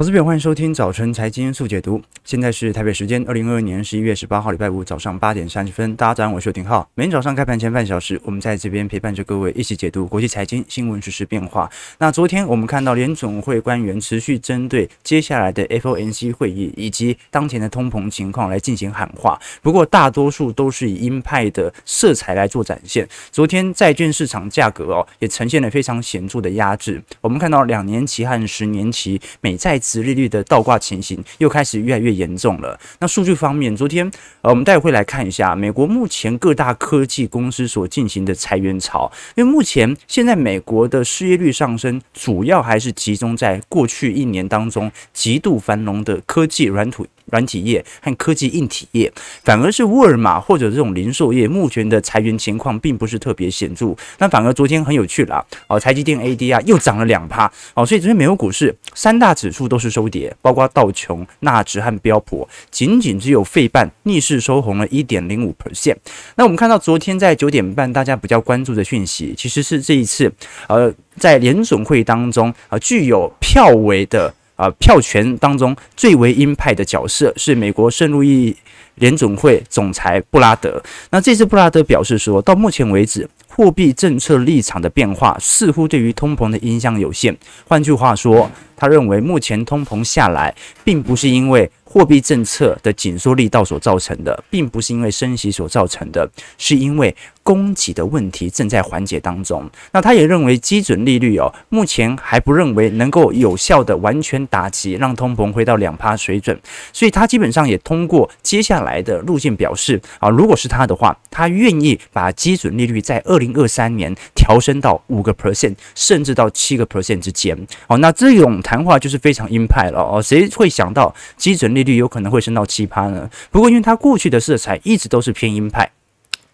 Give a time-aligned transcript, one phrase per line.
[0.00, 2.00] 投资朋友，欢迎收听早晨财经速解读。
[2.24, 5.94] 现在是台北时间二零二二年十一月十八号礼拜五早上八点三十分。
[5.94, 6.88] 大家早上好，我是丁浩。
[6.94, 11.70] 每天早上开盘前半小时，我们在这边陪伴着各位一起解读国际财经新闻、实时变化。
[11.98, 23.06] 那昨天我们看到联总会官员持续针对接下来的 FOMC 会议以及当前的通膨情况来进行喊话，不过大多数都是以鹰派的色彩来做展现。
[23.30, 27.02] 昨天债券市场价格哦也呈现了非常显著的压制。
[27.20, 29.78] 我们看到两年期和十年期美债。
[29.90, 32.78] 殖利率的倒挂情形又开始越来越严重了。
[33.00, 34.08] 那数据方面，昨天
[34.42, 39.10] 呃，我们待会来看一下美国目前各大科技公司所进行的裁员潮。
[39.34, 47.04] 因为目前现在美国的失业率上升，主要还是集中在过去一年当中极度繁荣的科技软土。
[47.30, 49.12] 软体业和科技硬体业，
[49.44, 53.94] 反而是沃尔玛或者这种零售业，目前的裁员情况并不是特别显著。
[54.18, 65.96] 那反而昨天很有趣啦，哦，台积电 ADR 又涨了两趴，哦，所以昨天美国股市三大指数都是收跌，包括道琼、纳指和标普，仅仅只有费半逆势收红了一点零五 percent。
[66.36, 70.32] 那我们看到昨天在九点半，大家比较关注的讯息，其实是这一次，
[70.68, 74.34] 呃，在联准会当中啊，具有票尾的。
[74.60, 78.54] 啊，票权当中最为鹰派的角色是美国圣路易
[78.96, 80.82] 联准会总裁布拉德。
[81.10, 87.36] 那这次布拉德表示说，到目前为止，货币政策立场的变化似乎对于通膨的影响有限。
[87.66, 97.14] 换句话说，他认为目前通膨下来，并不是因为货币政策的紧缩力道所造成的，并不是因为升息所造成的，是因为。
[97.42, 99.68] 供给的问题正在缓解当中。
[99.90, 106.56] 那他也认为基准利率哦，目前还不认为能够有效的完全打击，让通膨回到两趴水准。
[106.92, 117.56] 所以他基本上也通过接下来的路径表示啊，如果是他的话，他愿意把基准利率在二零二三年调升到五个 percent，甚至到七个 percent 之间。
[117.86, 120.20] 哦，那这种谈话就是非常鹰派了哦。
[120.22, 123.28] 谁会想到基准利率有可能会升到七趴呢？
[123.50, 125.90] 不过因为他过去的色彩一直都是偏鹰派。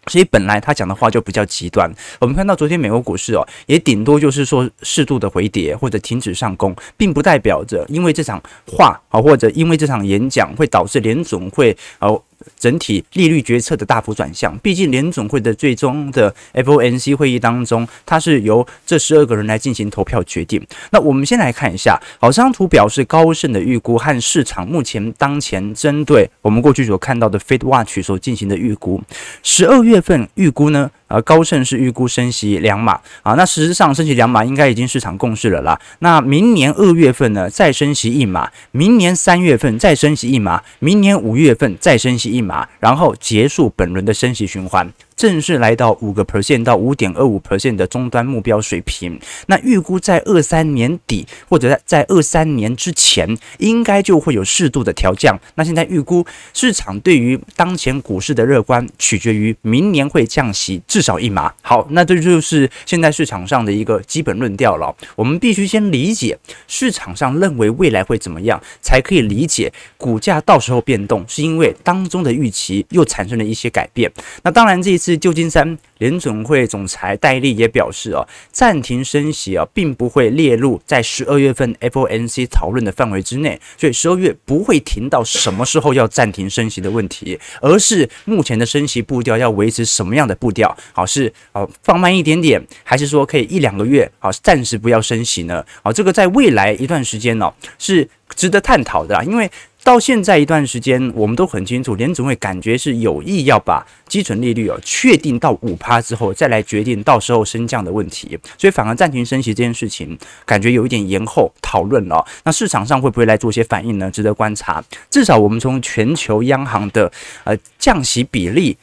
[0.06, 1.90] 所以本来他讲的话就比较极端。
[2.20, 12.22] 我们看到昨天美国股市哦，也顶多就是说适度的回跌或者停止上攻，并不代表着因为这场话啊，或者因为这场演讲会导致联总会哦。
[12.58, 20.64] 整体利率决策的大幅转向，毕竟联总会的最终的 FOMC 会议当中，它是由这十二个人来进行投票决定。
[20.90, 29.02] 那我们先来看一下，好，这张图表示高盛的预估和市场目前当前针对我们过去所看到的 f i t Watch 所进行的预估，
[29.42, 30.90] 十二月份预估呢？
[31.08, 35.80] 呃，高盛是预估升息两码啊，那实质上升息两码应该已经市场共识了啦。
[36.00, 44.92] 那明年二月份呢，再升息一码，明年三月份再升息一码，明年五月份再升息一码，然后结束本轮的升息循环。
[45.16, 55.38] 正式来到五个 percent 到五点二五 percent 的终端目标水平，那预估在二三年底或者在在二三年之前，应该就会有适度的调降。
[55.54, 61.50] 那现在预估市场对于当前股市的乐观，取决于明年会降息至少一码。
[61.62, 64.94] 好，那这就是现在市场上的一个基本论调了。
[65.14, 66.38] 我们必须先理解
[66.68, 74.12] 市场上认为未来会怎么样，才可以理解股价到时候变动，是因为当中的预期又产生了一些改变。
[74.42, 75.05] 那当然这一次。
[75.06, 90.76] 是旧金山联准会总裁戴利也表示哦，暂停升息啊，并不会列入在十二月份 FOMC 讨论的范围之内，所以十二月不会停到什么时候要暂停升息的问题，而是目前的升息步调要维持什么样的步调？
[90.92, 95.64] 好，是哦放慢一点点，还是说可以一两个月好暂时不要升息呢？
[95.84, 99.48] 好，这个在未来一段时间呢是值得探讨的，因为。
[99.86, 112.26] 到现在一段时间，我们都很清楚，联总会感觉是有意要把基准利率哦确定到五趴之后，再来决定到时候升降的问题，所以反而暂停升息这件事情，感觉有一点延后讨论了。
[112.42, 114.10] 那市场上会不会来做一些反应呢？
[114.10, 114.82] 值得观察。
[115.08, 117.12] 至少我们从全球央行的
[117.44, 118.76] 呃降息比例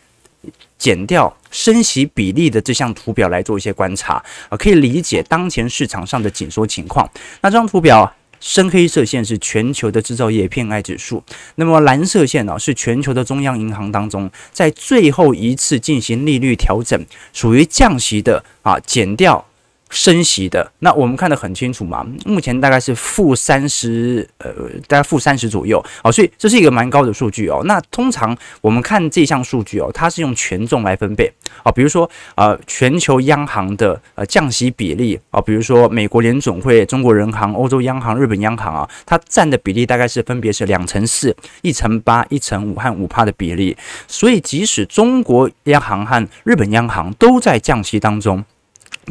[0.78, 7.06] 减掉升息比例的这项图表来做一些观察啊，可以理解当前市场上的紧缩情况。
[7.42, 8.10] 那这张图表。
[8.44, 11.24] 深黑色线是全球的制造业偏爱指数，
[11.56, 17.02] 那么蓝色线呢是全球的中央银行当中在最后一次进行利率调整，
[17.32, 19.46] 属于降息的啊，减掉。
[19.94, 24.52] 升息的，那我们看得很清楚嘛，目前大概是负三十，呃，
[24.88, 27.62] 大概负三十左右，好，所以这是一个蛮高的数据哦。
[27.66, 31.32] 那通常我们看这项数据哦，它是用权重来分配，
[31.62, 43.78] 啊，比如说呃，全球央行的呃降息比例啊，比如说美国联总会、中国人行、欧洲央行、日本央行啊，它占的比例大概是分别是两成四、一成八、一成五和五趴的比例。
[44.08, 48.44] 所以即使中国央行和日本央行都在降息当中。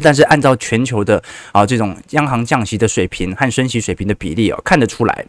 [0.01, 5.25] 但是按照全球的啊这种央行降息的水平和升息水平的比例哦，看得出来，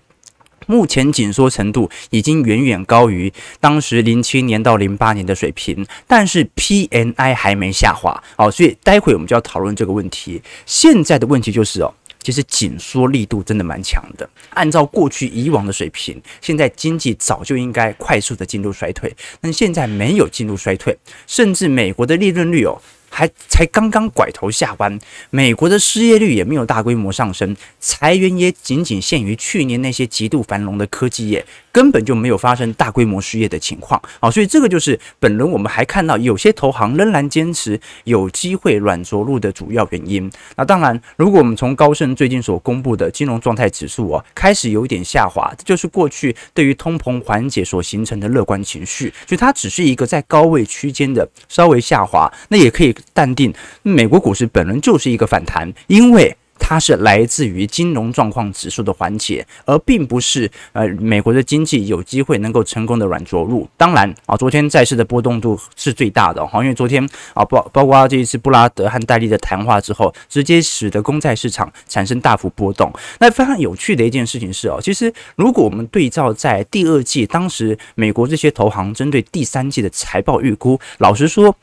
[0.67, 3.31] 目前紧缩程度已经远远高于
[3.61, 10.41] 当时零七年到零八年的水平，但是 PNI 还没下滑哦，所以待会我们就要讨论这个问题。
[10.65, 14.27] 现在的问题就是哦，其实紧缩力度真的蛮强的。
[14.55, 20.97] 按照过去以往的水平，现在经济早就应该快速的进入衰退，但现在没有进入衰退，
[21.27, 22.81] 甚至美国的利润率哦。
[23.15, 24.99] 还才刚刚拐头下弯，
[25.31, 31.47] 美国的失业率也没有大规模上升，裁员也仅仅限于去年那些极度繁荣的科技业。
[31.75, 40.31] 根本就没有发生大规模失业的情况，好，所以这个就是本轮我们还看到有些投行仍然坚持有机会软着陆的主要原因。
[40.55, 56.37] 那当然，如果我们从高盛最近所公布的金融状态指数啊，开始有点下滑，这就是过去对于通膨缓解所形成的乐观情绪，所以它只是一个在高位区间的稍微下滑，那也可以淡定，美国股市本轮就是一个反弹，因为。
[56.67, 63.69] 它是来自于金融状况指数的缓解，而并不是呃美国的经济有机会能够成功的软着陆。
[63.77, 72.91] 当然啊，昨天债市的波动度是最大的哈，因为昨天啊包包括这一次布拉德和戴利的谈话之后，直接使得公债市场产生大幅波动。
[73.21, 81.55] 那非常有趣的一件事情是哦，其实如果我们对照在第二季，当时美国这些投行针对第三季的财报预估，老实说。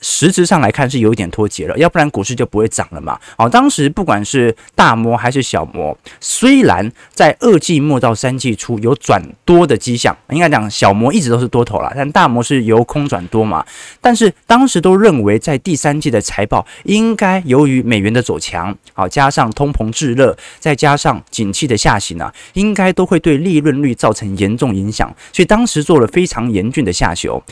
[0.00, 3.18] 实质上来看是有一点脱节了，要不然股市就不会涨了嘛。
[3.36, 13.64] 好，当时不管是大摩还是小摩，虽然在二季末到三季初有转多的迹象，应该讲小摩一直都是多头了，但大摩是由空转多嘛。
[14.00, 27.42] 但是当时都认为在第三季的财报应该由于美元的走强，好，加上通膨滞热，再加上景气的下行啊，应该都会对利润率造成严重影响，所以当时做了非常严峻的下修。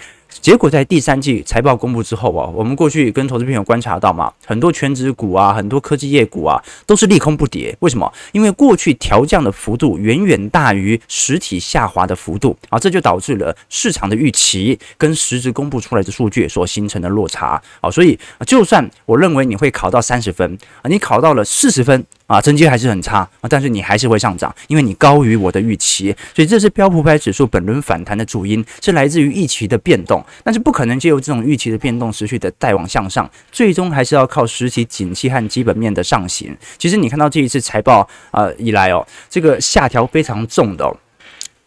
[0.40, 7.76] 结果在第三季财报公布之后啊，我们过去跟投资朋友观察到嘛，很多全职股啊，很多科技业股啊，都是利空不跌。
[7.80, 8.10] 为什么？
[8.32, 17.90] 因为过去调降的幅度远远大于实体下滑的幅度啊，这就导致了市场的预期跟实质公布出来的数据所形成的落差啊。
[17.90, 22.04] 所以，就算我认为你会考到三十分啊，你考到了四十分。
[22.28, 36.56] 啊，成绩还是很差啊，但是你还是会上涨，因为你高于我的预期，所以这是标普五百指数本轮反弹的主因，是来自于预期的变动，但是不可能借由这种预期的变动持续的带往向上，最终还是要靠实体景气和基本面的上行。
[36.78, 40.96] 其实你看到这一次财报、呃、以来哦，这个下调非常重的哦，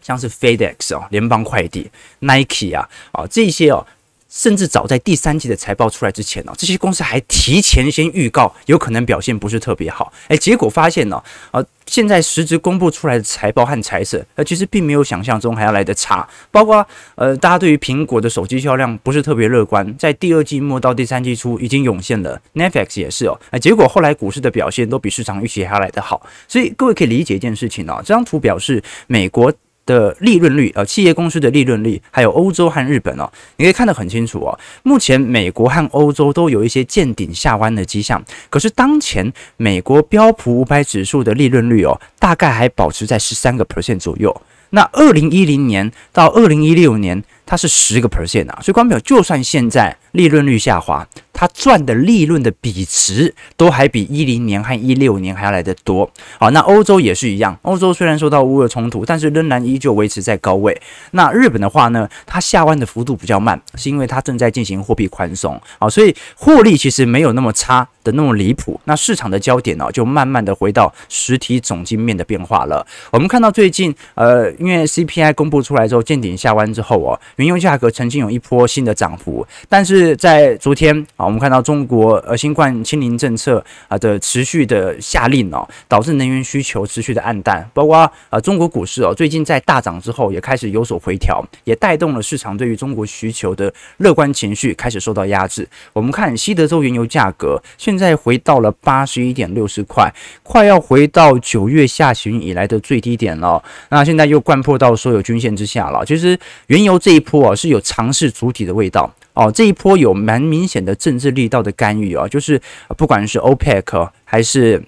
[0.00, 1.90] 像是 FedEx 哦，联邦快递、
[2.20, 3.86] Nike 啊啊这些哦。
[4.32, 16.26] 甚至早在第三季的财报出来之前呢，这些公司还提前先预告有可能表现不是特别好，诶，结果发现呢，呃，现在实质公布出来的财报和财色，呃，其实并没有想象中还要来得差。
[16.50, 16.84] 包括
[17.16, 26.26] 呃，大家对于苹果的手机销量不是特别乐观，在第二季末到第三季初已经涌现了，Netflix 也是哦，诶，结果后来股市的表现都比市场预期还要来得好。
[26.48, 29.52] 所以各位可以理解一件事情哦，这张图表示美国。
[29.84, 34.58] 的利润率，呃，企业公司的利润率，还有欧洲和日本哦，你可以看得很清楚哦。
[34.82, 44.34] 目前美国和欧洲都有一些见顶下弯的迹象，可是当前美国标普五百指数的利润率哦，大概还保持在十三个 percent 左右。
[44.70, 56.10] 那二零一零年到二零一六年，它是十个 percent 啊，所以光表，就算现在利润率下滑，它赚的利润的比值都还比一零年和一六年还要来得多。
[56.38, 60.80] 好，那欧洲也是一样，欧洲虽然受到乌俄冲突，但是仍然依旧维持在高位。
[61.12, 65.60] 那日本的话呢，它下弯的幅度比较慢，是因为它正在进行货币宽松。
[65.78, 68.78] 好，所以获利其实没有那么差的那么离谱。
[68.84, 72.86] 那市场的焦点呢，就慢慢的回到实体总经面的变化了。
[73.10, 77.18] 我们看到最近，呃，因为 CPI 公布出来之后见顶下弯之后哦。
[77.36, 95.68] 原油价格曾经有一波新的涨幅，但是是在昨天啊，我们看到中国呃新冠清零政策啊的持续的下令哦，导致能源需求持续的暗淡，包括啊中国股市哦最近在大涨之后也开始有所回调，也带动了市场对于中国需求的乐观情绪开始受到压制。
[95.92, 103.62] 我们看西德州原油价格现在回到了八十一点六十块，快要回到九月下旬以来的最低点了。
[103.90, 106.04] 那现在又掼破到所有均线之下了。
[106.04, 107.50] 其实原油这一波。
[107.50, 112.60] 啊是有尝试主体的味道哦，这一波有蛮明显的政治力道的干预啊，就是
[112.96, 114.82] 不管是 OPEC 还是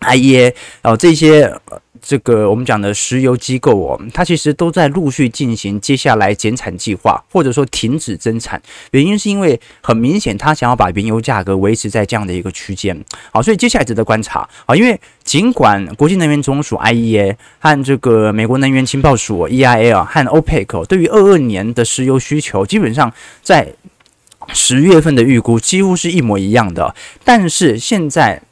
[0.00, 1.54] IEA 哦，这些。
[2.06, 8.60] 这个我们讲的石油机构哦，它其实都在陆续进行接下来减产计划，或者说停止增产。
[8.90, 12.94] 原因是因为很明显，它想要把原油价格维持在这样的一个区间。
[13.32, 14.76] 好，所以接下来值得观察啊。
[14.76, 23.10] 因为尽管国际能源总署 IEA 和这个美国能源情报署 EIA 啊和 OPEC 对于二二年的石油需求，基本上
[23.42, 23.72] 在
[24.52, 26.94] 十月份的预估几乎是一模一样的。
[27.24, 28.42] 但是现在。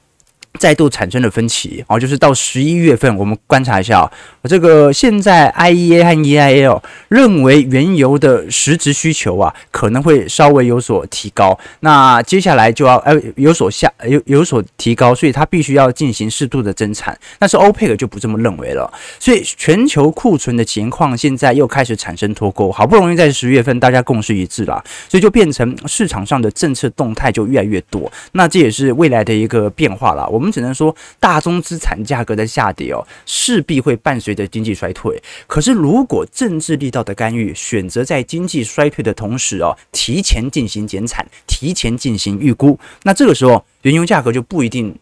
[0.62, 1.85] 再度产生了分歧。
[1.88, 4.09] 哦，就是到十一月份，我们观察一下
[4.45, 18.88] 这个现在 IEA 和 EIA 认为原油的实质需求啊可能会稍微有所提高，那接下来就要呃有所下有有所提高，所以它必须要进行适度的增产，但是欧佩克就不这么认为了，
[19.19, 30.51] 所以全球库存的情况现在又开始产生脱钩，好不容易在十月份大家共识一致了，所以就变成市场上的政策动态就越来越多，那这也是未来的一个变化了，我们。
[30.52, 35.21] 只能说大宗资产价格的下跌哦，势必会伴随着经济衰退。
[35.47, 44.94] 可是，如果政治力道的干预选择在经济衰退的同时哦，提前进行减产，提前进行预估，那这个时候原油价格就不一定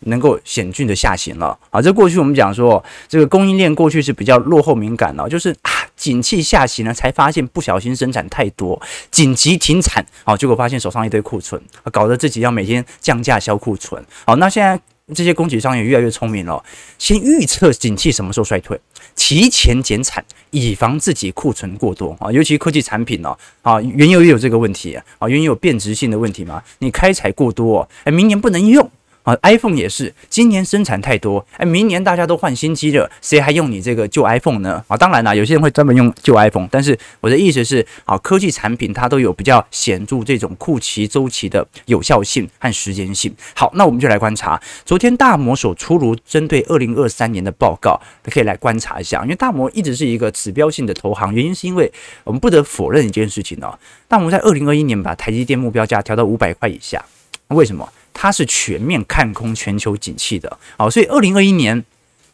[0.00, 1.80] 能够险峻的下行了啊。
[1.80, 11.60] 这过去我们讲说，这个供应链过去是比较落后敏感的，就是啊，景气下行了，才发现不小心生产太多，紧急停产，好，结果发现手上一堆库存，
[11.92, 14.04] 搞得自己要每天降价销库存。
[14.24, 14.80] 好，那现在。
[15.14, 16.60] 这些供给商也越来越聪明了，
[16.98, 18.76] 先预测景气什么时候衰退，
[19.14, 22.32] 提前减产，以防自己库存过多啊。
[22.32, 28.90] 尤其科技产品哦，啊，原油也有这个问题啊，原油有变质性的问题嘛，你开采过多，哎，明年不能用。
[29.26, 34.84] 啊，iPhone 也是，今年生产太多，哎，明年大家都换新机了，谁还用你这个旧 iPhone 呢？
[34.86, 43.34] 啊，当然啦，有些人会专门用旧 iPhone，但是我的意思是，啊，科技产品它都有比较显著这种库期周期的有效性和时间性。
[43.56, 51.92] 好，那我们就来观察昨天大摩所出炉针对二零二三年的报告，可以来观察一下，因为大摩一直是一个指标性的投行，原因是因为
[52.22, 57.04] 我们不得否认一件事情哦，大摩在二零二一年把台积电目标价调到五百块以下，
[57.48, 57.88] 为什么？
[58.18, 61.84] 它是全面看空全球景气的，好，所以二零二一年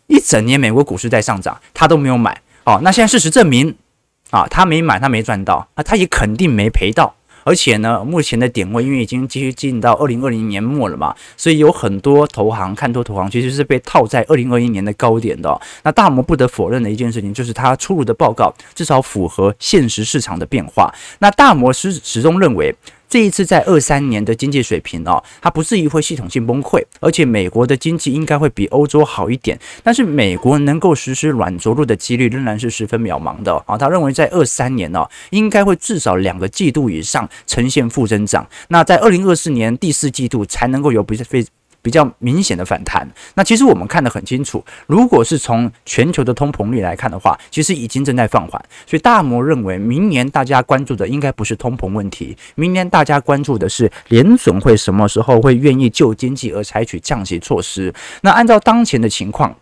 [0.06, 3.74] 一整年美国股市在上涨，他都没有买，好，那现在事实证明，
[4.30, 7.12] 啊，他没买，他没赚到，啊，他也肯定没赔到，
[7.42, 22.72] 而且呢，目前的点位因为已经继续进到二零二零年末了嘛，所以有很多投行看多投行其实是被套在二零二一年的高点的，那大摩不得否认的一件事情就是他出炉的报告至少符合现实市场的变化，那大摩始始终认为。
[23.12, 29.61] 这一次在二三年的经济水平哦，它不至于会系统性崩溃，而且美国的经济应该会比欧洲好一点。
[29.83, 33.76] 但是美国能够实施软着陆的几率仍然是十分渺茫的啊。
[33.76, 41.45] 他认为在二三年呢，应该会至少两个季度以上呈现负增长，那在二零二四年第四季度才能够有比非。
[41.82, 44.64] 比较明显的反弹，那其实我们看得很清楚。
[44.86, 48.64] 如果是从全球的通膨率来看的话，其实已经正在放缓。
[48.86, 57.92] 所以大摩认为，明年大家关注的应该不是通膨问题，明年大家关注的是联准会什么时候会愿意就经济而采取降息措施。
[58.20, 59.52] 那按照当前的情况，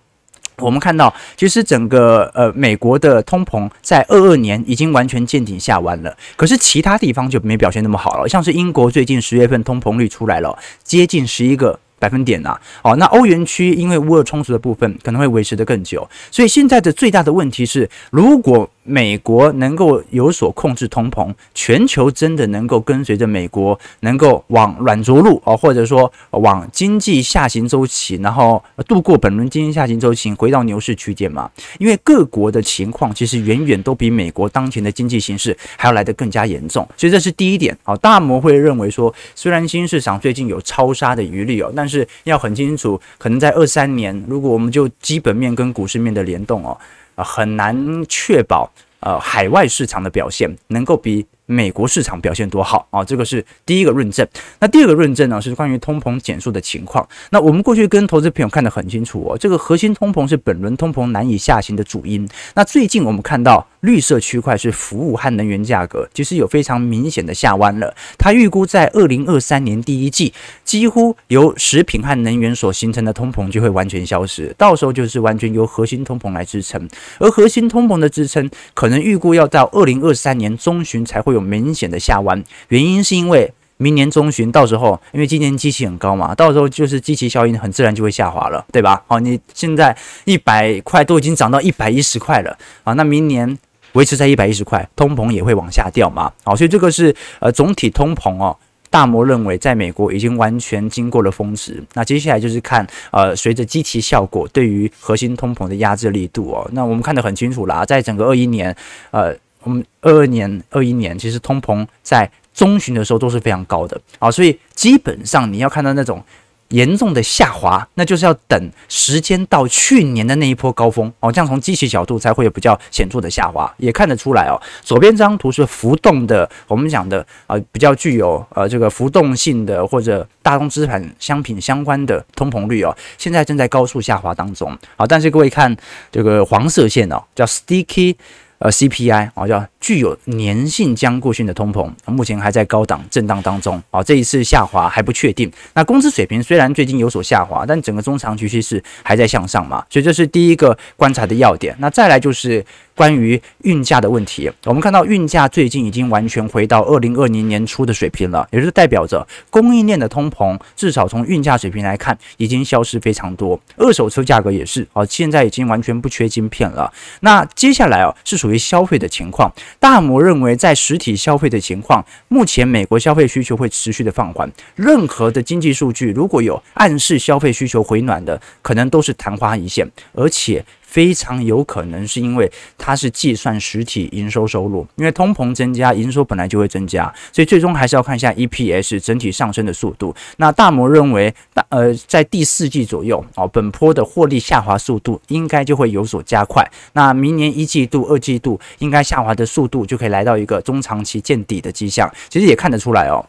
[0.58, 8.28] 我们看到，其实整个呃美国的通膨在二二年已经完全见顶下弯了，可是其他地方就没表现那么好了。
[8.28, 11.80] 像是英国最近十月份通膨率出来了，接近十一个。
[12.00, 31.50] 百分点呐、啊，哦，那欧元区因为乌俄充足的部分可能会维持的更久，所以现在的最大的问题是，如果美国能够有所控制通膨，全球真的能够跟随着美国能够往软着陆哦，或者说往经济下行周期，然后度过本轮经济下行周期，回到牛市区间嘛？
[31.78, 37.76] 因为各国的情况其实远远都比美国当前的经济形势还要来得更加严重，所以这是第一点。
[37.82, 46.76] 好，大摩会认为说，虽然新市场最近有超杀的余力哦，但是要很清楚，可能在二三年，如果我们就基本面跟股市面的联动哦。
[47.22, 53.04] 很难确保，呃，海外市场的表现能够比美国市场表现多好啊！
[53.04, 54.24] 这个是第一个论证。
[54.60, 57.06] 那第二个论证呢，是关于通膨减速的情况。
[57.30, 62.28] 那我们过去跟投资朋友看得很清楚哦，这个核心通膨是本轮通膨难以下行的主因。
[62.54, 67.92] 那最近我们看到绿色区块是服务和能源价格，其实有非常明显的下弯了。
[68.16, 70.32] 它预估在二零二三年第一季，
[70.64, 76.88] 几乎由食品和能源所形成的通膨就会完全消失，到时候就是完全由核心通膨来支撑。
[77.18, 81.39] 而核心通膨的支撑，可能预估要到二零二三年中旬才会有。
[81.40, 89.02] 明显的下弯，原因是因为明年中旬到时候，因为今年基期很高嘛，到时候就是基期效应，很自然就会下滑了，对吧？
[89.06, 92.54] 好，你现在一百块都已经涨到一百一十块了
[92.84, 93.58] 啊，那明年
[93.92, 96.30] 维持在一百一十块，通膨也会往下掉嘛。
[96.44, 98.54] 好，所以这个是呃总体通膨哦，
[98.90, 108.76] 大摩认为在美国已经完全经过了峰值，那接下来就是看呃随着基期效果对于核心通膨的压制力度哦，那我们看得很清楚啦，在整个二一年
[109.10, 109.34] 呃。
[109.62, 116.22] 我们二二年、二一年，其实通膨在中旬的时候都是非常高的啊，所以基本上你要看到那种
[116.68, 124.60] 严重的下滑，那就是要等时间到去年的那一波高峰哦，这样从机器角度才会有比较显著的下滑，也看得出来哦。
[124.82, 134.76] 左边这张图是浮动的，我们讲的啊、比较具有呃这个浮动性的或者大宗资产商品相关的通膨率哦，现在正在高速下滑当中。
[134.96, 135.76] 好，但是各位看
[136.12, 138.14] 这个黄色线哦，叫 sticky。
[138.60, 145.50] 呃，CPI 啊，叫具有粘性僵固性的通膨，目前还在高档震荡当中啊，这一次下滑还不确定。
[145.74, 151.74] 那工资水平虽然最近有所下滑，但整个中长期趋势还在向上嘛，所以这是第一个观察的要点。
[151.80, 152.64] 那再来就是。
[153.00, 163.58] 关于运价的问题，我们看到运价最近已经完全回到二零二零年初的水平了，也就是代表着供应链的通膨，至少从运价水平来看，已经消失非常多。
[163.78, 166.92] 二手车价格也是啊，现在已经完全不缺晶片了。
[167.20, 169.50] 那接下来啊，是属于消费的情况。
[169.78, 174.46] 大摩认为，在实体消费的情况，目前美国消费需求会持续的放缓。
[174.74, 180.62] 任何的经济数据如果有暗示消费需求回暖的，可能都是昙花一现，而且。
[180.90, 190.12] 非常有可能是因为它是计算实体营收收入，因为通膨增加，营收本来就会增加，所以最终还是要看一下 EPS 整体上升的速度。
[190.38, 196.68] 那大摩认为，大呃在第四季左右哦，本波的获利下滑速度应该就会有所加快。
[196.94, 202.12] 那明年一季度、二季度应该下滑的速度就可以来到一个中长期见底的迹象。
[202.28, 203.24] 其实也看得出来哦。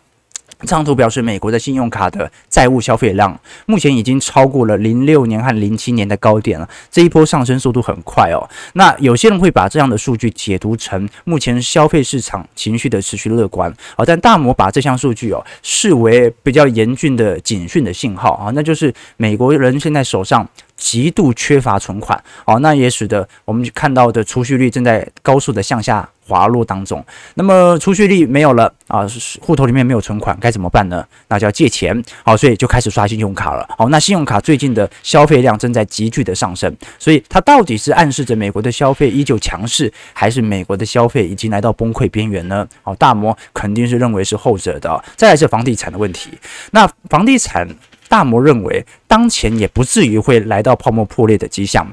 [0.62, 6.68] 这张图表示，美国的信用卡的债务消费量目前已经超过了零六年和零七年的高点了。
[6.90, 8.48] 这一波上升速度很快哦。
[8.74, 20.48] 那有些人会把这样的数据解读成目前消费市场情绪的持续乐观啊，但大摩把这项数据哦视为比较严峻的警讯的信号啊，那就是美国人现在手上。
[20.82, 27.06] 极度缺乏存款，哦，那也使得我们看到的储蓄率正在高速的向下滑落当中。
[27.36, 29.06] 那么储蓄率没有了啊，
[29.40, 31.06] 户头里面没有存款，该怎么办呢？
[31.28, 33.70] 那就要借钱，好，所以就开始刷信用卡了。
[33.78, 42.68] 好，那信用卡最近的消费量正在急剧的上升，所以它到底是暗示着美国的消费依旧强势，还是美国的消费已经来到崩溃边缘呢？
[42.82, 45.00] 好，大摩肯定是认为是后者的。
[45.16, 46.32] 再来是房地产的问题，
[46.72, 47.68] 那房地产。
[48.12, 51.88] 大摩认为，当前也不至于会来到泡沫破裂的迹象，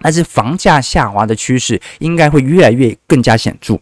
[0.00, 3.78] 但是房价下滑的趋势应该会越来越更加显著。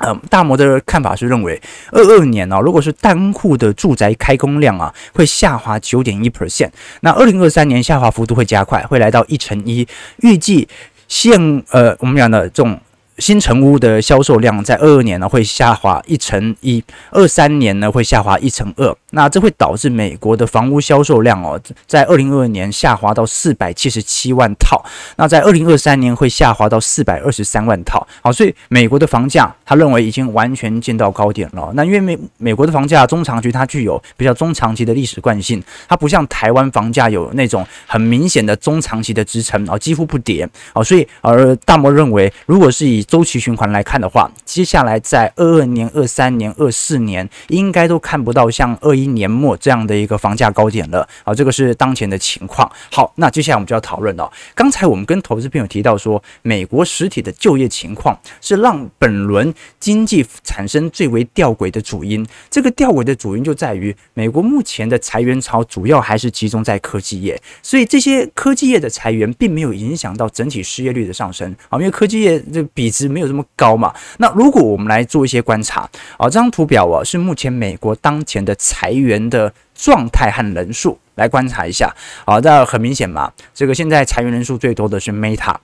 [0.00, 1.58] 嗯，大摩的看法是认为，
[1.90, 6.68] 二二年呢、如果是单户的住宅开工量啊，会下滑九点一 percent，
[7.00, 9.88] 那二零二三年下滑幅度会加快，会来到一成一，
[10.18, 10.68] 预计
[11.08, 12.78] 现呃我们讲的这种。
[13.18, 24.84] 新成屋的销售量在二二年呢会下滑一成一，二三年呢会下滑一成二，那这会导致美国的房屋销售量哦，在二零二二年下滑到四百七十七万套，
[25.16, 28.06] 那在二零二三年会下滑到四百二十三万套。
[28.20, 31.72] 好，所以美国的房价他认为已经完全见到高点了。
[31.74, 51.08] 那因为美美国的房价中长期它具有比较中长期的历史惯性，它不像台湾房价有那种很明显的中长期的支撑啊，几乎不跌啊，所以而大摩认为，如果是以周期循环来看的话，接下来在二二年、二三年、二四年，应该都看不到像二一年末这样的一个房价高点了。
[51.22, 52.68] 好，这个是当前的情况。
[52.90, 54.28] 好，那接下来我们就要讨论了。
[54.56, 62.26] 刚才我们跟投资朋友提到说，美国实体的就业情况是让本轮经济产生最为吊诡的主因。
[62.50, 71.54] 这个吊诡的主因就在于，美国目前的裁员潮主要还是集中在科技业，所以这些科技业的裁员并没有影响到整体失业率的上升。
[71.68, 72.90] 啊，因为科技业这比。
[72.96, 73.92] 值没有这么高嘛？
[74.16, 75.82] 那如果我们来做一些观察
[76.16, 81.94] 啊，这张图表啊是目前美国当前的裁裁员的状态和人数来观察一下。
[82.24, 85.56] 啊，这很明显嘛，这个现在裁员人数最多的是 Meta，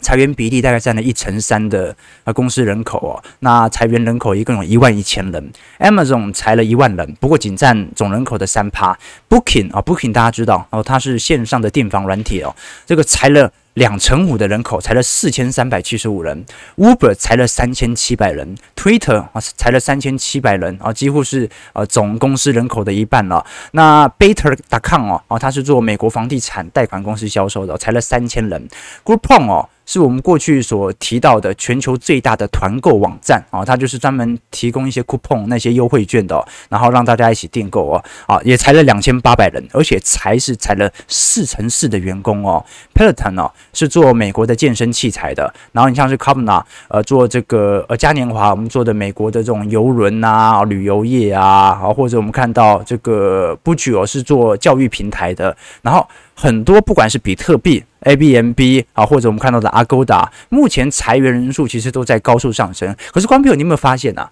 [0.00, 1.94] 裁员比例大概占了一成三的
[2.24, 8.98] 啊公司人口哦，那裁员人口一共有一万一千人，Amazon 裁了一万人，不过仅占总人口的三趴
[9.28, 12.54] ，Booking 啊 Booking 大家知道哦，它是线上的订房软体哦，
[12.86, 13.52] 这个裁了。
[13.74, 16.44] 两成五的人口裁了四千三百七十五人
[16.76, 23.44] ，Uber 裁了三千七百人，Twitter 啊裁了三千七百人啊，几乎是呃总公司人口的一半了。
[23.70, 28.68] 那 Better.com 哦，哦，它是做美国房地产贷款公司销售的，裁了三千人
[29.04, 29.68] ，Groupon 哦。
[29.92, 42.64] 是我们过去所提到的全球最大的团购网站啊，它就是专门提供一些 coupon 那些优惠券的，然后让大家一起订购哦，啊，也裁了两千八百人，而且裁是裁了四成四的员工哦。
[42.94, 56.08] Peloton 哦是做美国的健身器材的，然后你像是 Klarna 呃做这个呃嘉年华，我们做的美国的这种游轮啊、旅游业啊，啊或者我们看到这个 Booking 哦是做教育平台的，然后。
[56.34, 62.94] 很多不管是比特币、A B M B 啊，或者我们看到的 Agoda，目前裁员人数其实都在高速上升。
[63.12, 64.30] 可是，观众朋友，你有没有发现啊？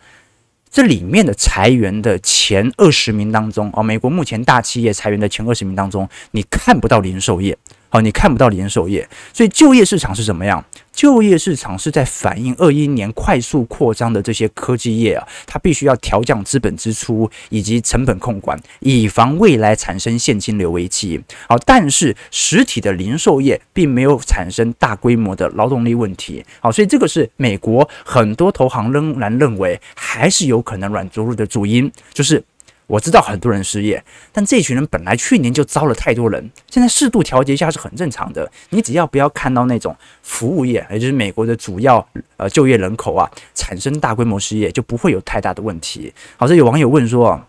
[0.70, 7.59] 这里面的裁员的前二十名当中，啊，美国目前大企业裁员的前二十名当中，你看不到零售业。
[7.92, 10.64] 好，你看不到零售业，所以就业市场是怎么样？
[10.92, 21.20] 就业市场是在反映二一年快速扩张的这些科技业啊，它必须要调降资本支出以及成本控管，以防未来产生现金流危机。
[21.48, 26.44] 好，但是实体的零售业并没有产生大规模的劳动力问题。
[26.61, 32.44] 好，所以这个是美国很多投行仍然认为还是有可能软着陆的主因，就是。
[32.90, 38.50] 我知道很多人失业，但这群人本来去年就招了太多人，现在适度调节一下是很正常的。
[38.70, 42.05] 你只要不要看到那种服务业，也就是美国的主要
[42.37, 46.12] 呃就业人口啊，产生大规模失业，就不会有太大的问题。
[46.37, 47.40] 好，这有网友问说，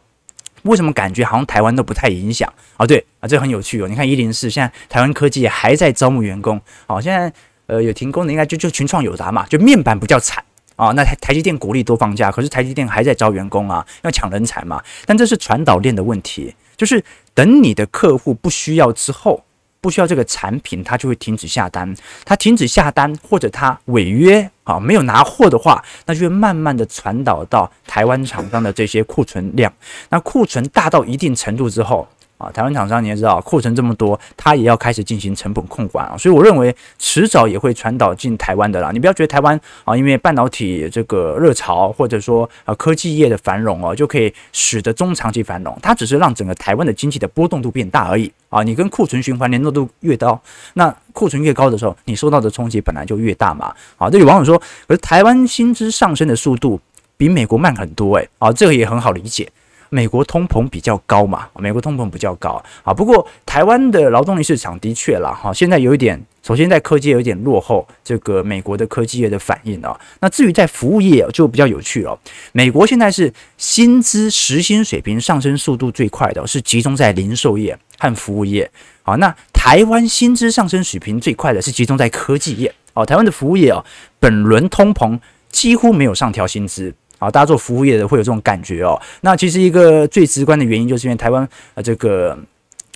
[0.61, 2.47] 为什么感觉好像台湾都不太影响？
[2.77, 3.87] 哦，对啊，这很有趣哦。
[3.87, 7.33] 你看一零四，现在台湾科技还在招募员工，好，现在
[7.65, 10.43] 呃有停工的应该就就群创友达嘛，就面板比较惨。
[10.81, 14.81] 啊、哦，那台台积电鼓励多放假，可是台积电还在招员工啊，要抢人才嘛。
[15.05, 17.03] 但这是传导链的问题，就是
[17.35, 19.43] 等你的客户不需要之后，
[19.79, 21.95] 不需要这个产品，他就会停止下单。
[22.25, 29.71] 他停止下单或者他违约啊，没有拿货的话，那就会慢慢的传导到台湾厂商的这些库存量。
[30.09, 32.07] 那库存大到一定程度之后。
[32.41, 38.89] 啊，台湾厂商你也知道，库存这么多，它也要开始进行成本控管啊，所以我认为迟早也会传导进台湾的啦。
[38.91, 48.63] 你不要觉得台湾啊，因为半导体这个热潮，或者说啊科技业的繁荣哦，就可以使得中长期繁荣，它只是让整个台湾的经济的波动度变大而已啊。
[48.63, 50.41] 你跟库存循环联动度越高，
[50.73, 53.71] 那库存越高的时候，你受到的冲击本来就越大嘛。
[53.97, 56.79] 啊，这有网友说，可是台湾薪资上升的速度
[57.17, 59.47] 比美国慢很多诶、啊，这个也很好理解。
[59.93, 62.93] 美国通膨比较高嘛，美国通膨比较高啊。
[62.93, 69.99] 不过台湾的劳动力市场的确啦，哈，现在有一点，首先在科技有点落后，这个美国的科技业的反应啊。
[70.21, 72.17] 那至于在服务业就比较有趣了，
[72.53, 78.71] 美国现在是薪资时薪水平上升速度最快的，是集中在零售业和服务业。
[79.03, 82.73] 好，那台湾薪资上升水平最快的是集中在科技业。
[82.93, 83.83] 哦，台湾的服务业啊，
[84.19, 86.93] 本轮通膨几乎没有上调薪资。
[87.21, 88.99] 啊，大家做服务业的会有这种感觉哦。
[89.21, 92.35] 那其实一个最直观的原因，就是因为台湾啊，这个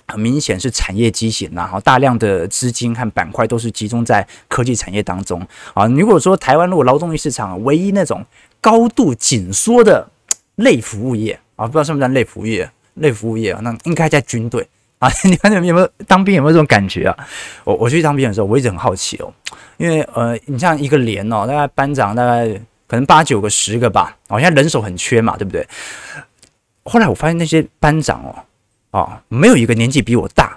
[0.08, 5.40] 很明显是产业畸形，然后大量的资金和板块都是集中在科技产业当中
[5.74, 5.86] 啊。
[5.86, 8.24] 如果说台湾如果劳动力市场唯一那种
[8.60, 10.04] 高度紧缩的
[10.56, 12.68] 类服务业啊，不知道算不算类服务业？
[12.94, 14.66] 类服务业啊，那应该在军队
[14.98, 15.08] 啊。
[15.22, 17.16] 你 看你们有没有当兵有没有这种感觉啊？
[17.62, 19.32] 我我去当兵的时候，我一直很好奇哦，
[19.76, 22.60] 因为呃，你像一个连哦，大概班长大概。
[22.86, 25.66] 可能八九个、十个吧，哦，现在人手很缺嘛，对不对？
[26.84, 28.30] 后来我发现那些班长哦，
[28.92, 30.56] 哦，没有一个年纪比我大，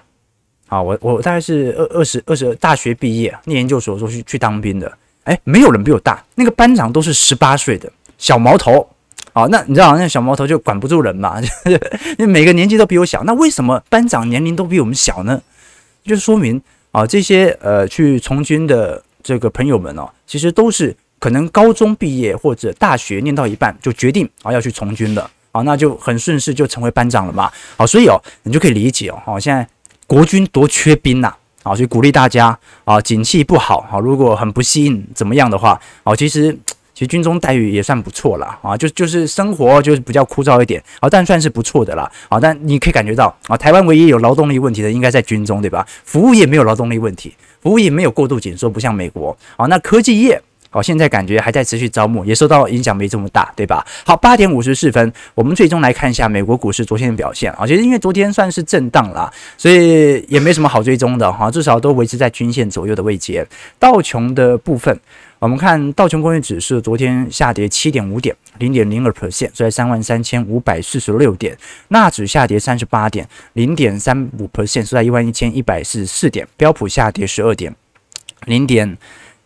[0.68, 8.88] 啊，我我大概是二二十二十大学毕业，念研究所的时候去去当兵的，哎，没有人比我大，那个班长都是十八岁的小毛头，
[9.34, 15.42] 啊，那你知道那小毛头就管不住人嘛， 因为每个年纪都比我小，那为什么班长年龄都比我们小呢？
[16.04, 16.62] 就说明
[16.92, 20.96] 啊，这些呃去从军的这个朋友们哦，其实都是。
[21.19, 27.51] 可能高中毕业或者大学念到一半就决定啊要去从军了啊，那就很顺势就成为班长了嘛。
[27.75, 29.67] 好，所以哦，你就可以理解哦，好，现在
[30.08, 36.55] 国军多缺兵呐，啊，所以鼓励大家啊，景气不好啊，如果很不幸怎么样的话，啊，其实
[36.93, 45.86] 其实军中待遇也算不错了啊，就就是生活就是比较枯燥一点啊，但算是不错的啦啊，但你可以感觉到啊，台湾唯一有劳动力问题的应该在军中对吧？
[46.05, 50.39] 服务业没有劳动力问题，服务业没有过度紧缩，不像美国啊，那科技业。
[50.71, 53.84] 好，现在感觉还在持续招募，也受到影响没这么大，对吧？
[54.05, 57.65] 好，八点五十四分，我们最终来看一下美国股市昨天的表现啊。
[57.65, 63.43] 其实因为昨天算是震荡啦，所以也没什么好追踪的哈，至少都维持在均线左右的位阶。
[63.79, 64.95] 道琼的部分，
[65.39, 71.58] 我们看道琼工业指数昨天下跌七点五点，零点零二 percent，收在三万三千五百四十六点。
[71.88, 76.47] 纳指下跌三十八点，零点三五 percent，收在一万一千一百四十四点。
[76.55, 77.75] 标普下跌十二点，
[78.45, 78.95] 零点。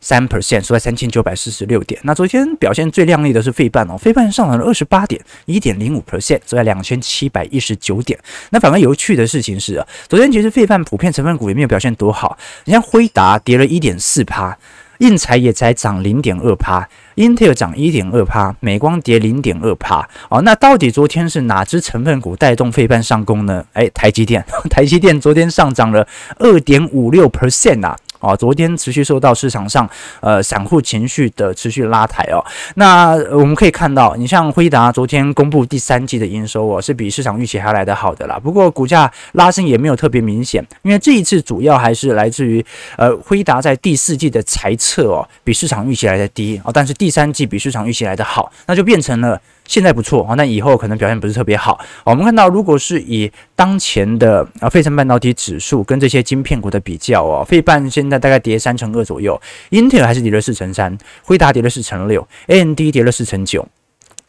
[0.03, 1.97] 三 percent，收在三千九百四十六点。
[2.03, 8.19] 那昨天表现最亮丽的是费半哦，费半上涨了二十八点，一点零五 percent，收在两千七百一十九点。
[8.49, 12.37] 那反而有趣的事情是啊，昨天其实费半普遍成分股也没有表现多好。
[12.65, 14.57] 你像辉达跌了一点四趴，
[14.97, 20.07] 应材也才涨零点二趴，Intel 涨一点二趴，美光跌零点二趴。
[20.29, 23.65] 哦，那到底昨天是哪支成分股带动费半上攻呢？
[23.71, 26.05] 哎，台积电， 台积电昨天上涨了
[26.39, 27.97] 二点五六 percent 啊。
[28.23, 29.87] 啊，昨天持续受到市场上
[30.21, 32.39] 呃散户情绪的持续拉抬哦。
[32.75, 38.39] 那我们可以看到，你像辉达昨天公布第三季的营收哦，是比市场预期还来得好的啦。
[38.39, 42.65] 不过股价拉升也没有特别明显，因为这一次主要还是来自于
[42.97, 51.79] 呃辉达在第四季的财测哦比市场预期来的低哦，但是第三季比市场预期来的好，那就变成了现在不错啊，那以后可能表现不是特别好。
[52.03, 59.39] 我们看到，如果是以当前的啊费城半导体指数跟这些晶片股的比较哦，费半现在大概跌三成二左右
[59.71, 63.67] ，Intel 还是跌了四成三，辉达跌了四成六，AMD 跌了四成九。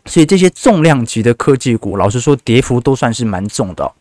[0.06, 3.92] 所以这些重量级的科技股，老实说，跌幅都算是蛮重的。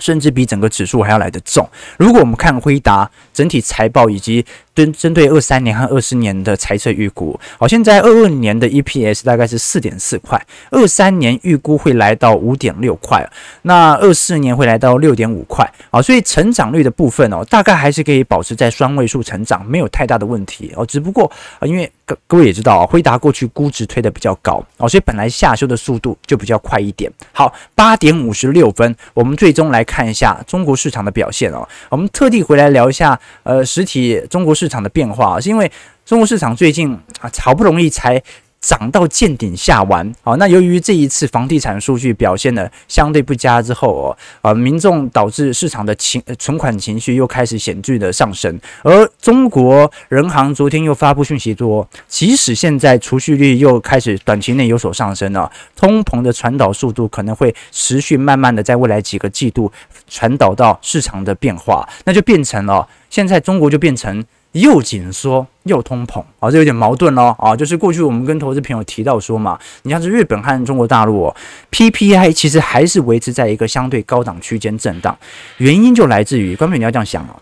[0.00, 1.64] 甚至比整个指数还要来得重。
[1.98, 13.24] 如果我们看辉达整体财报以及针针对二三年和二四年的财测预估，好，现在二二年的 EPS 大概是四点四块，二三年预估会来到五点六块，
[13.62, 20.84] 那二四年会来到六点五块，啊，所以成长率的部分哦，大概还是可以保持在双位数成长，没有太大的问题哦。
[20.84, 27.08] 只不过啊，因为各各位也知道啊，辉达过去估值推的比较高哦，所以本来下修的速度就比较快一点。
[27.32, 31.68] 好，八点五十六分，我们最终来看一下中国市场的表现哦。
[31.90, 34.63] 我们特地回来聊一下呃实体中国市。
[34.64, 35.70] 市场的变化是因为
[36.06, 38.22] 中国市场最近啊，好不容易才
[38.62, 59.70] 涨到见顶下完啊，那由于这一次房地产数据表现的相对不佳之后哦，啊，民众导致市场的情存款情绪又开始显著的上升，而中国人行昨天又发布讯息说，即使现在储蓄率又开始短期内有所上升了，通膨的传导速度可能会持续慢慢的在未来几个季度
[60.08, 64.24] 传导到市场的变化，那就变成了现在中国就变成。
[64.54, 67.54] 又紧缩又通膨啊，这有点矛盾咯啊！
[67.54, 71.36] 就是过去我们跟投资朋友提到说嘛，你像是日本和中国大陆哦
[71.70, 75.16] ，PPI 其实还是维持在一个相对高档区间震荡，
[75.58, 77.36] 原因就来自于，观众你要这样想哦。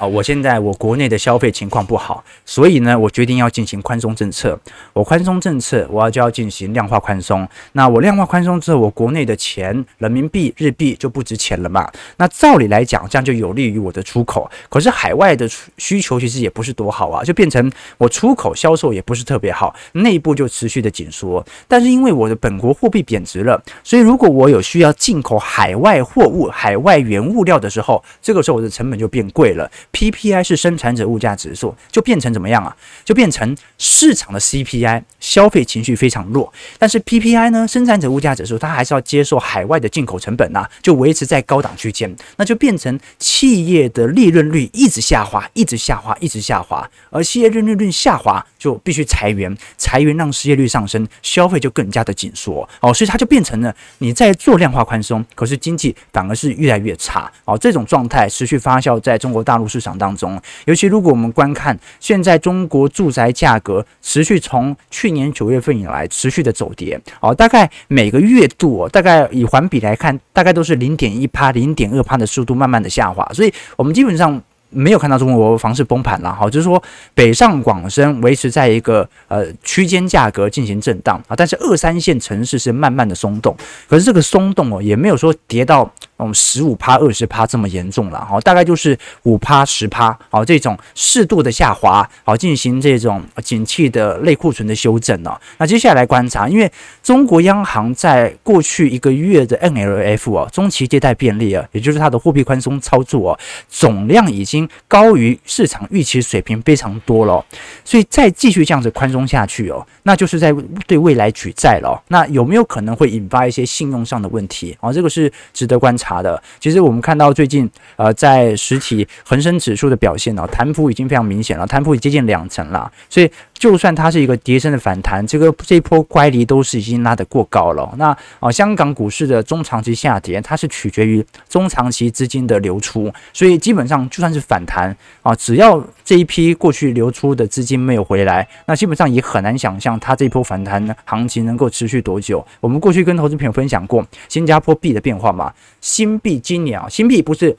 [0.00, 4.58] 啊，我现在我国内的消费情况不好，所以呢，我决定要进行宽松政策。
[4.94, 7.46] 我宽松政策，我要就要进行量化宽松。
[7.72, 11.86] 那我量化宽松之后，我国内的钱，人民币、日币就不值钱了嘛。
[12.16, 14.50] 那照理来讲，这样就有利于我的出口。
[14.70, 21.44] 可是海外的需求其实也不是多好啊，就变成我出口销售也不是特别好，内部就持续的紧缩。
[21.68, 29.70] 但是因为我的本国货币贬值了，所以如果我有需要进口海外货物、海外原物料的时候，这个时候我的成本就变贵了。
[29.92, 32.76] PPI 是生产者物价指数，就变成怎么样啊？
[33.04, 36.52] 就变成市场的 CPI，消费情绪非常弱。
[36.78, 46.88] 但是 PPI 呢，生产者物价指数，它还是要接受海外的进口成本呐、啊，就维持在高档区间，那就变成企业的利润率一直下滑，一直下滑，一直下滑。
[47.10, 57.56] 而企业利润率下滑，就必须裁员，裁员让失业率上升，消费就更加的紧缩哦，所以它就变成了你在做量化宽松，可是经济反而是越来越差哦。
[57.56, 74.42] 这种状态持续发酵在中国大陆市场当中，尤其如果我们观看现在中国住宅价格持续从去年九月份以来持续的走跌，哦，大概每个月度，大概以环比来看，大概都是零点一趴、零点二趴的速度慢慢的下滑，所以我们基本上。
[74.70, 76.82] 没有看到中国房市崩盘了，哈，就是说
[77.14, 83.56] 北上广深维持在一个呃区间价格进行震荡啊，但是二三线城市是慢慢的松动，
[83.88, 95.40] 可是这个松动哦也没有说跌到嗯十五趴二十趴这么严重了，哈，大概就是五趴十趴，好这种适度的下滑，好进行这种景气的类库存的修正哦。
[95.58, 96.70] 那接下来观察，因为
[97.02, 104.68] 中国央行在过去一个月的 NLF 哦中期借贷便利啊，也就是它的货币宽松操作哦总量已经。
[104.88, 107.44] 高于市场预期水平非常多了，
[107.84, 110.52] 所以再继续这样子宽松下去哦，那就是在
[110.86, 112.02] 对未来举债了。
[112.08, 114.92] 那有没有可能会引发一些信用上的问题啊？
[114.92, 116.42] 这个是值得观察的。
[116.58, 123.30] 其实我们看到最近呃，在实体恒生指数的表现呢，弹幅已经非常明显了，弹幅已接近两成了，所以。
[123.60, 127.94] 就算它是一个跌升的反弹，这个这一波乖离都是已经拉得过高了。
[127.98, 142.42] 那啊，香港股市的中长期下跌，它是取决于中长期资金的流出，所以基本上就算是反弹啊，只要这一批过去流出的资金没有回来，那基本上也很难想象它这一波反弹行情能够持续多久。
[142.60, 147.54] 我们过去跟投资朋友分享过新加坡币的变化嘛，新币今年啊，新币不是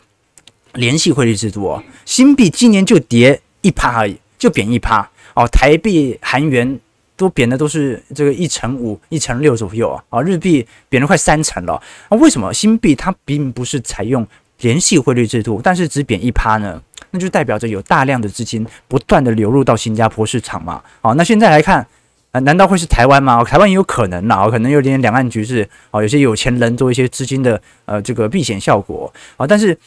[0.73, 5.07] 联系汇率制度哦，新币今年就跌一趴而已，就贬一趴。
[5.33, 6.79] 哦，台币、韩元
[7.15, 10.03] 都贬的都是这个一成五、一成六左右啊！
[10.09, 11.81] 啊，日币贬了快三成了。
[12.09, 14.25] 那为什么新币它并不是采用
[14.59, 16.81] 联系汇率制度，但是只贬一趴呢？
[17.11, 20.81] 那就代表着有大量的资金不断的流入到新加坡市场嘛。
[21.01, 21.85] 好，那现在来看，
[22.31, 23.43] 啊，难道会是台湾吗？
[23.43, 29.77] 台湾也有可能呐，可能有点两岸局势啊，有些有钱人做一些资金的呃这个避险效果啊，但是。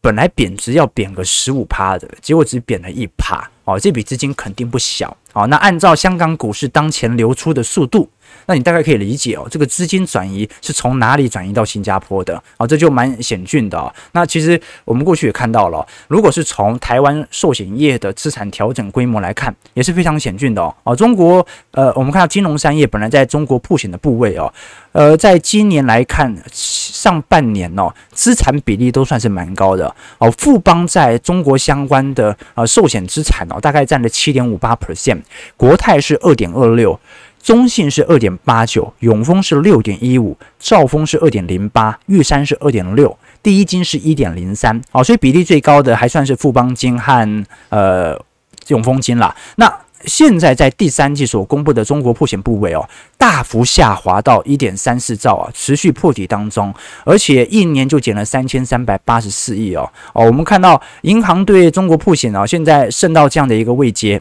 [0.00, 8.08] 本来贬值要贬个十五趴的，结果只贬了一趴，哦，这笔资金肯定不小，哦，那按照香港股市当前流出的速度，
[8.46, 12.66] 那你大概可以理解哦，这个资金转移是从哪里转移到新加坡的啊？
[12.66, 13.92] 这就蛮险峻的哦。
[14.12, 20.74] 那其实我们过去也看到了，如果是从台湾寿险业的资产调整规模来看，也是非常险峻的哦。
[20.84, 24.52] 啊，中国呃，我们看到金龙山业本来在中国曝险的部位哦，
[24.92, 30.30] 呃，在今年来看，上半年哦，资产比例都算是蛮高的哦。
[30.38, 35.20] 富邦在中国相关的呃寿险资产哦，大概占了七点五八 percent，
[35.56, 36.98] 国泰是二点二六。
[37.42, 48.20] 中信是二点八九，永丰是六点一五，兆丰是二点零八，玉山是二点六，第一金是一点零三，哦，所以比例最高的还算是富邦金和呃
[48.68, 49.34] 永丰金啦。
[49.56, 49.74] 那
[50.04, 56.72] 现在在第三季所公布的中国破险部位哦，大幅下滑到一点三四兆啊，持续破底当中，
[57.04, 64.20] 而且一年就减了三千三百八十四亿哦哦，我们看到银行对中国破险哦，现在剩到这样的一个位阶。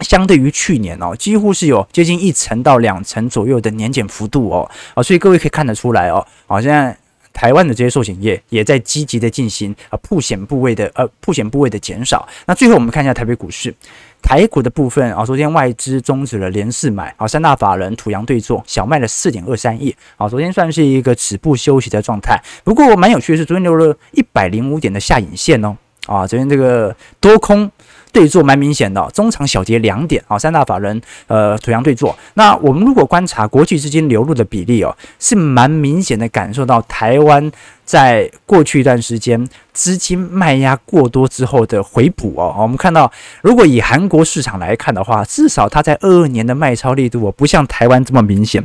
[0.00, 6.96] 相对于去年哦，几乎是有接近一成到两成左右的年减幅度哦，啊，所以各位可以看得出来哦，好，现在
[7.32, 12.26] 台湾的这些寿险业也在积极的进行啊铺险部位的呃铺险部位的减少。
[12.46, 13.72] 那最后我们看一下台北股市，
[14.20, 22.42] 台股的部分啊，昨天外资终止了连四买啊，三大法人土洋对坐小卖了四点二三亿啊，昨天算是一个止步休息的状态。
[22.64, 27.70] 不过蛮有趣的是，昨天留了一百零五点的下影线哦，啊，昨天这个多空。
[28.12, 32.16] 对做蛮明显的，中长小跌两点啊，三大法人呃土洋对做。
[32.34, 37.50] 那我们如果观察国际资金流入的比例哦，是蛮明显的感受到台湾
[37.84, 42.54] 在过去一段时间资金卖压过多之后的回补哦。
[42.58, 43.10] 我们看到，
[43.42, 48.64] 如果以韩国市场来看的话，至少它在二二年的卖超力度哦，不像台湾这么明显。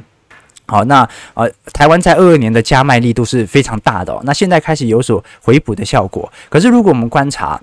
[0.68, 6.32] 好，那呃台湾在二二年的加卖力度是非常大的哦，那现在开始有所回补的效果。
[6.50, 7.62] 可是如果我们观察，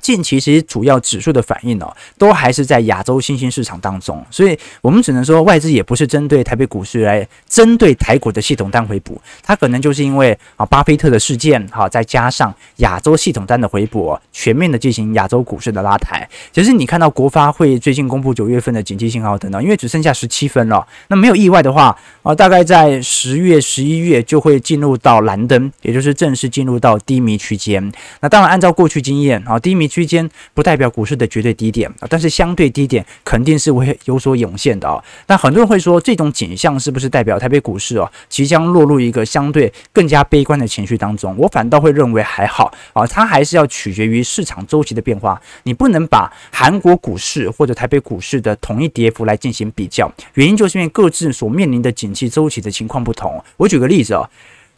[0.00, 16.26] 近期其实主要指数的反应哦，都还是在亚洲新兴市场当中，所以我们只能说外资也不是针对台北股市来针对台股的系统单回补，它可能就是因为啊巴菲特的事件哈，再加上亚洲系统单的回补，全面的进行亚洲股市的拉抬。
[16.52, 27.92] 其实你看到国发会最近公布九月份的紧急信号等等，因为只剩下十七分了，那没有意外的话啊，大概在十月、十一月就会进入到蓝灯，也就是正式进入到低迷区间。
[28.20, 29.81] 那当然按照过去经验啊，低迷。
[29.86, 35.02] 区间不代表股市的绝对低点啊，但是相对低点肯定是会有所涌现的啊。
[35.26, 41.36] 那很多人会说，这种景象是不是代表台北股市哦即将落入一个相对更加悲观的情绪当中？
[41.36, 45.40] 我反倒会认为还好啊，它还是要取决于市场周期的变化。
[45.64, 53.42] 你不能把韩国股市或者台北股市的同一跌幅来进行比较，原因就是因为各自所面临的景气周期的情况不同。
[53.56, 54.28] 我举个例子哦。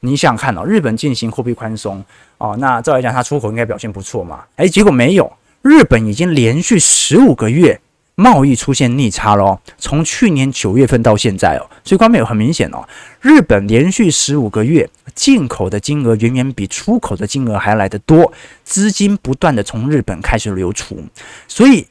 [0.05, 2.05] 你想想看哦，日本进行货币宽松
[2.37, 4.45] 哦，那照来讲，它出口应该表现不错嘛？
[4.57, 7.81] 诶，结果没有，日本已经连续十五个月
[8.15, 12.87] 贸易出现逆差了，从去年九月份到现在哦，所以观众有很明显哦，
[13.23, 18.31] 日本连续十五个月进口的金额远远比出口的金额还来得多，
[18.63, 21.03] 资金不断的从日本开始流出，
[21.49, 21.87] 所以。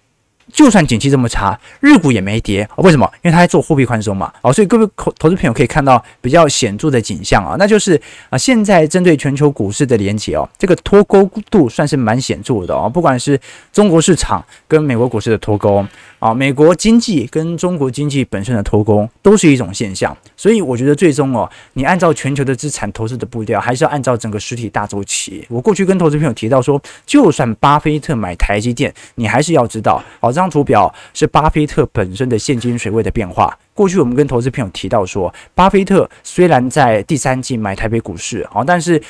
[0.52, 3.10] 就算景气这么差，日股也没跌，为什么？
[3.24, 4.32] 因为它在做货币宽松嘛。
[4.42, 12.90] 哦，所以各位投投资朋友可以看到比较显著的景象啊，那就是啊，现在针对全球股市的连接哦，这个脱钩度算是蛮显著的哦。
[12.90, 13.40] 不管是
[13.72, 15.86] 中国市场跟美国股市的脱钩
[16.24, 20.16] 啊，美国经济跟中国经济本身的脱钩，都是一种现象。
[20.38, 25.46] 所以我觉得最终哦，你按照全球的资产投资的步调，还是要按照整个实体大周期。
[25.50, 33.60] 我过去跟投资朋友提到说，就算巴菲特买台积电，你还是要知道哦，这张图表是巴菲特本身的现金水位的变化。
[33.74, 39.02] 过去我们跟投资朋友提到说，巴菲特虽然在第三季买台北股市，哦，但是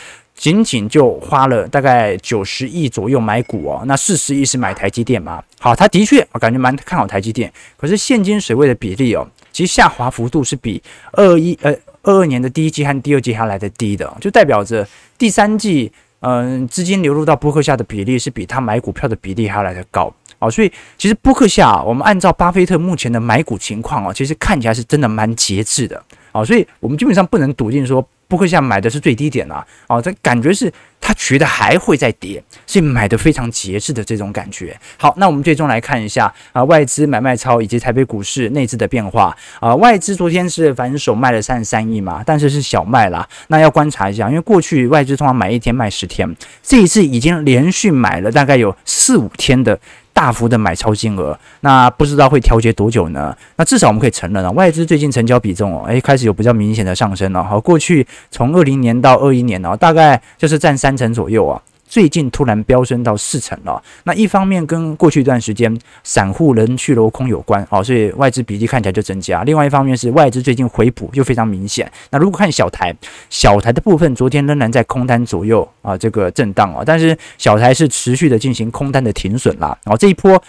[0.43, 5.41] 仅仅就花了大概九十亿左右买股哦，那四十亿是买台积电嘛。
[5.57, 14.85] 好，他的确我感觉蛮看好台积电，可是现金水位的比例哦，其实下滑幅度是比二一呃二二年的第一季和第二季还来得低的，就代表着
[15.17, 20.13] 第三季嗯资金流入到波克夏的比例是比他买股票的比例还要来得高。
[20.39, 26.03] 哦，所以其实波克夏，我们按照巴菲特目前的买股情况哦，其实看起来是真的蛮节制的。
[26.33, 29.63] 哦，所以我们基本上不能笃定说不会像买的是最低点啊。
[29.87, 34.75] 哦，这感觉是他觉得还会再跌，所以买的非常节制的这种感觉。
[34.97, 39.75] 好，那我们最终来看一下啊，外资买卖超以及台北股市内资的变化啊。
[39.75, 43.29] 外资昨天是反手卖了三十三亿嘛，但是是小卖啦。
[43.49, 49.79] 那要观察一下，因为过去外资通常买一天卖十天，这一次已经连续买了大概有四五天的。
[50.13, 53.35] 大幅的买超金额，那不知道会调节多久呢？
[53.55, 57.43] 那至少我们可以承认啊，外资最近成交比重哦，诶，开始有比较明显的上升了。
[57.43, 61.59] 好，过去从二零年到二一年哦，大概就是占三成左右啊。
[61.93, 63.79] 最近突然飙升到四成了。
[64.03, 65.71] 那一方面跟过去一段时间
[66.03, 69.43] 散户人去楼空有关啊，所以外资比例看起来就增加。
[69.43, 71.87] 另外一方面是外资最近回补就非常明显。
[72.09, 72.91] 那如果看小台，
[73.29, 79.77] 小台的部分昨天仍然在空单左右啊，这个震荡啊，但是小台是持续的进行空单的停损啦。
[79.83, 80.41] 然后这一波。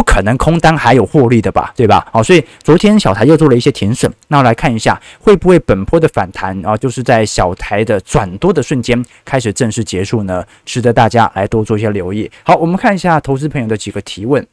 [0.00, 2.06] 不可能空单还有获利的吧，对吧？
[2.10, 4.10] 好，所以昨天小台又做了一些停损。
[4.28, 10.42] 那我来看一下，会不会本波的反弹啊，就是在小台的转多的瞬间开始正式结束呢？
[10.64, 12.30] 值得大家来多做一些留意。
[12.42, 14.46] 好，我们看一下投资朋友的几个提问，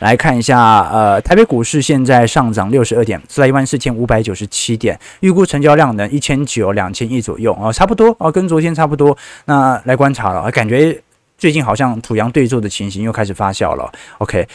[0.00, 9.16] 来看一下，呃，台北股市现在上涨六十二点，在一万四千五百九十七点，预估成交量呢一千九两千亿左右啊，差不多啊，跟昨天差不多。
[9.46, 11.00] 那来观察了，感觉。
[11.42, 13.92] 最近好像土洋对坐的情形又开始发酵了。
[14.18, 14.46] OK，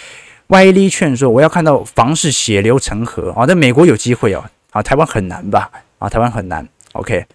[0.48, 5.70] 歪理劝说我要看到房市血流成河啊，在美国有机会哦，啊，台湾很难吧？
[6.00, 6.66] 啊，台湾很难。
[6.94, 7.26] OK，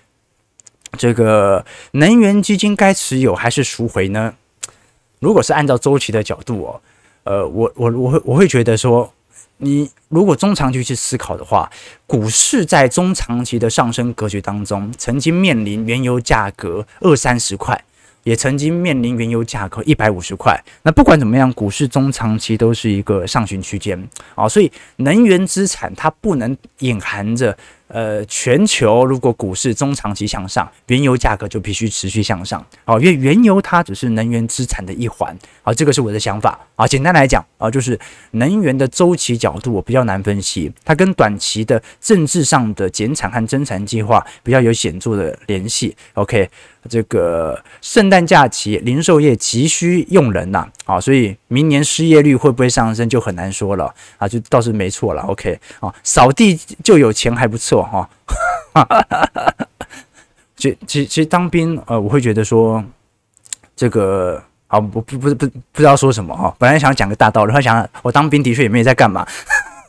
[0.96, 4.32] 这个能源基金该持有还是赎回呢？
[5.18, 6.80] 如果是按照周期的角度哦，
[7.24, 9.12] 呃，我我我会我会觉得说，
[9.58, 11.70] 你如果中长期去思考的话，
[12.06, 17.84] 股市在中长期的上升格局当中，曾经面临原油价格二三十块。
[18.24, 27.56] 也曾经面临原油价格一百五十块，那不管怎么样，股市中长期都是一个上行区间啊，所以能源资产它不能隐含着。
[27.92, 36.86] 呃，全球如果股市中长期向上，原油价格就必须持续向上哦，因为原油它只是能源资产的一环啊，这个是我的想法啊。
[36.86, 45.94] 简单来讲啊，就是能源的周期角度我比较难分析，它跟短期的政治上的减产和增产计划比较有显著的联系。
[46.14, 46.48] OK，
[46.88, 55.20] 这个圣诞假期零售业急需用人呐啊，所以明年失业率会不会上升就很难说了啊，就倒是没错了。
[55.24, 57.81] OK 啊，扫地就有钱还不错。
[57.84, 58.08] 哈，
[60.56, 62.82] 其实其实其实当兵，呃，我会觉得说
[63.74, 66.54] 这个好，我不不不不不知道说什么哈。
[66.58, 69.26] 本来想讲个大道理，后想我当兵的确也没在干嘛。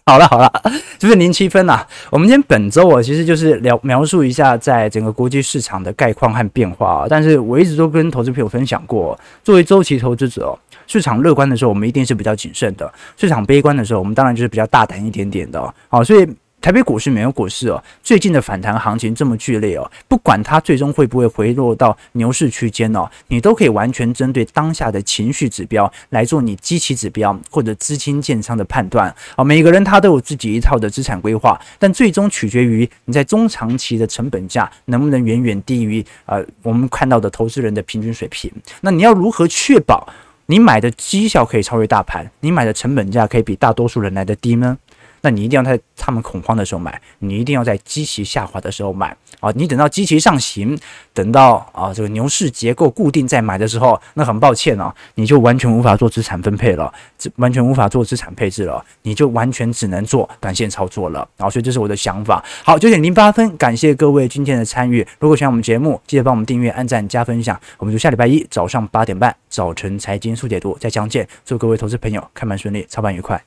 [0.05, 0.51] 好了好了，
[0.99, 1.87] 就是零七分呐。
[2.09, 7.05] 我们今天本周啊，其实就是聊描述一下在整个国际市场的概况和变化。
[7.09, 12.85] 但是我一直都跟投资朋友分享过，作为周期投资者，市场乐观的时候，我们一定是比较谨慎的；
[13.15, 15.73] 市场悲观的时候，我们当然就是比较大胆一点点的。
[15.87, 16.27] 好，所以。
[16.63, 29.43] 台北股市、美国股市哦，最近的反弹行情这么剧烈哦，不管它最终会不会回落到牛市区间哦，你都可以完全针对当下的情绪指标来做你基期指标或者资金建仓的判断啊。
[29.43, 38.49] 每个人他都有自己一套的资产规划，但最终取决于你在中长期的成本价能不能远远低于呃我们看到的投资人的平均水平。
[38.79, 40.07] 那你要如何确保
[40.45, 44.77] 你买的绩效可以超越大盘，你买的成本价可以比大多数人来得低呢？
[45.23, 49.49] 那你一定要在他们恐慌的时候买，你一定要在基期下滑的时候买啊！
[49.55, 50.77] 你等到基期上行，
[51.13, 56.93] 等到啊这个牛市结构固定再买的时候，那很抱歉啊，你就完全无法做资产分配了，
[57.37, 61.49] 完全无法做资产配置了，你就完全只能做短线操作了啊！
[61.49, 62.43] 所以这是我的想法。
[62.61, 65.07] 好，九点零八分，感谢各位今天的参与。
[65.19, 67.57] 如果喜欢我们节目，记得帮我们订阅、按赞、加分享。
[67.77, 71.25] 我们就下礼拜一早上八点半，早晨财经速解读再相见。
[71.45, 73.41] 祝各位投资朋友开盘顺利，操盘愉快。